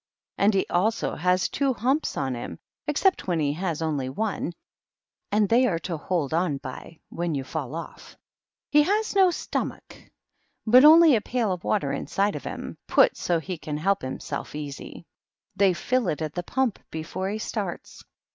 [0.35, 2.57] And he also has two humps on him,
[2.87, 4.53] except when he has only one;
[5.31, 8.17] and they are .to hold on by, when you fall off.
[8.71, 10.09] He has ns stommickj
[10.65, 14.55] but only a pail of water inside of hirriy put so he can help himself
[14.55, 15.05] easy.
[15.55, 18.03] They fill it at the pump before he starts.